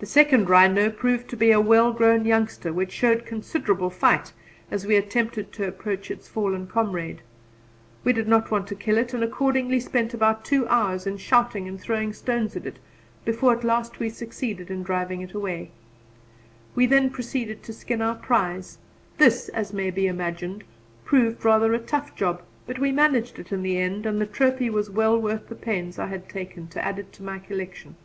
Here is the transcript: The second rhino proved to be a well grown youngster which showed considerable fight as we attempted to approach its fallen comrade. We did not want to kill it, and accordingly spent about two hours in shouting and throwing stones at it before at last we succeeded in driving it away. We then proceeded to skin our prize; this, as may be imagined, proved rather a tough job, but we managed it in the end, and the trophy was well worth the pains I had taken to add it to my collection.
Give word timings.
The 0.00 0.06
second 0.06 0.48
rhino 0.48 0.90
proved 0.90 1.28
to 1.30 1.36
be 1.36 1.50
a 1.50 1.60
well 1.60 1.92
grown 1.92 2.24
youngster 2.24 2.72
which 2.72 2.92
showed 2.92 3.26
considerable 3.26 3.90
fight 3.90 4.32
as 4.70 4.86
we 4.86 4.94
attempted 4.94 5.50
to 5.54 5.66
approach 5.66 6.08
its 6.08 6.28
fallen 6.28 6.68
comrade. 6.68 7.20
We 8.04 8.12
did 8.12 8.28
not 8.28 8.48
want 8.52 8.68
to 8.68 8.76
kill 8.76 8.96
it, 8.96 9.12
and 9.12 9.24
accordingly 9.24 9.80
spent 9.80 10.14
about 10.14 10.44
two 10.44 10.68
hours 10.68 11.04
in 11.04 11.16
shouting 11.16 11.66
and 11.66 11.80
throwing 11.80 12.12
stones 12.12 12.54
at 12.54 12.64
it 12.64 12.78
before 13.24 13.52
at 13.56 13.64
last 13.64 13.98
we 13.98 14.08
succeeded 14.08 14.70
in 14.70 14.84
driving 14.84 15.20
it 15.20 15.34
away. 15.34 15.72
We 16.76 16.86
then 16.86 17.10
proceeded 17.10 17.64
to 17.64 17.72
skin 17.72 18.00
our 18.00 18.14
prize; 18.14 18.78
this, 19.16 19.48
as 19.48 19.72
may 19.72 19.90
be 19.90 20.06
imagined, 20.06 20.62
proved 21.04 21.44
rather 21.44 21.74
a 21.74 21.80
tough 21.80 22.14
job, 22.14 22.42
but 22.68 22.78
we 22.78 22.92
managed 22.92 23.40
it 23.40 23.50
in 23.50 23.64
the 23.64 23.78
end, 23.78 24.06
and 24.06 24.20
the 24.20 24.26
trophy 24.26 24.70
was 24.70 24.90
well 24.90 25.20
worth 25.20 25.48
the 25.48 25.56
pains 25.56 25.98
I 25.98 26.06
had 26.06 26.28
taken 26.28 26.68
to 26.68 26.84
add 26.84 27.00
it 27.00 27.12
to 27.14 27.24
my 27.24 27.40
collection. 27.40 27.96